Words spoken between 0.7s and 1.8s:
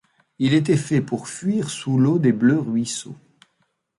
fait pour fuir